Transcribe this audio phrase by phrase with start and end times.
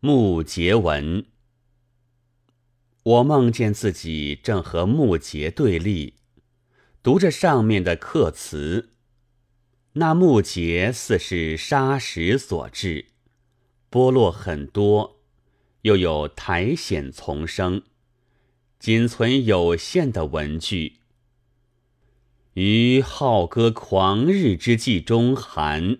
[0.00, 1.26] 木结文。
[3.02, 6.14] 我梦见自己正和木结对立，
[7.02, 8.90] 读着上面的刻词。
[9.94, 13.06] 那木结似是砂石所制，
[13.90, 15.20] 剥落很多，
[15.82, 17.82] 又有苔藓丛生，
[18.78, 20.98] 仅存有限的文句。
[22.52, 25.98] 于浩歌狂日之际中寒，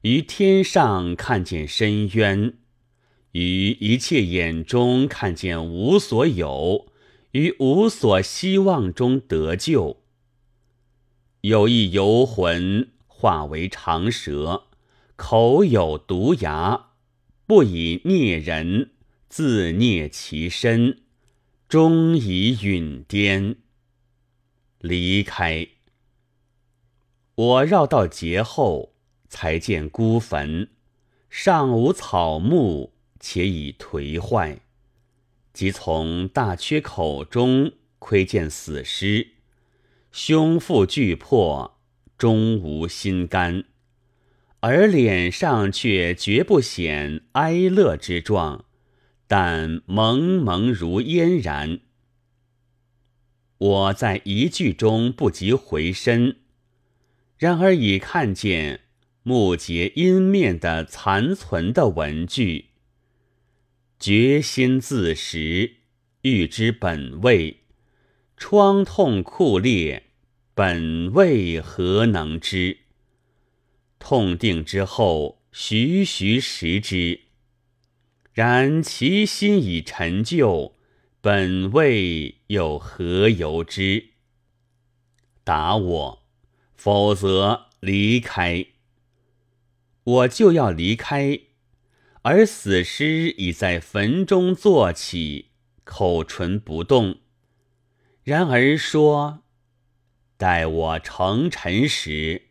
[0.00, 2.56] 于天上看见深渊。
[3.32, 6.88] 于一切眼中看见无所有，
[7.32, 9.98] 于无所希望中得救。
[11.42, 14.64] 有一游魂化为长蛇，
[15.16, 16.88] 口有毒牙，
[17.46, 18.90] 不以啮人，
[19.28, 21.02] 自啮其身，
[21.68, 23.56] 终以陨颠
[24.80, 25.68] 离开。
[27.36, 28.92] 我绕到劫后，
[29.28, 30.68] 才见孤坟，
[31.30, 32.92] 上无草木。
[33.20, 34.60] 且已颓坏，
[35.52, 39.28] 即从大缺口中窥见死尸，
[40.10, 41.78] 胸腹俱破，
[42.16, 43.64] 终无心肝，
[44.60, 48.64] 而脸上却绝不显哀乐之状，
[49.26, 51.80] 但蒙蒙如嫣然。
[53.58, 56.38] 我在一句中不及回身，
[57.36, 58.80] 然而已看见
[59.22, 62.69] 木结阴面的残存的文句。
[64.00, 65.74] 决心自识，
[66.22, 67.64] 欲知本位。
[68.38, 70.04] 疮痛酷烈，
[70.54, 72.78] 本味何能知？
[73.98, 77.20] 痛定之后，徐徐食之。
[78.32, 80.74] 然其心已陈旧，
[81.20, 84.12] 本位又何由之？
[85.44, 86.22] 答我，
[86.74, 88.64] 否则离开。
[90.02, 91.38] 我就要离开。
[92.22, 95.52] 而死尸已在坟中坐起，
[95.84, 97.20] 口唇不动。
[98.22, 99.44] 然而说
[100.36, 102.42] ：“待我成尘时，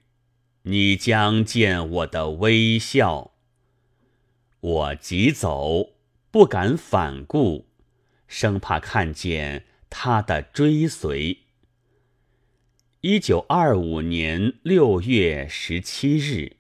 [0.64, 3.36] 你将见我的微笑。”
[4.60, 5.92] 我急走，
[6.32, 7.70] 不敢反顾，
[8.28, 11.38] 生怕看见他的追随。
[13.02, 16.59] 一九二五年六月十七日。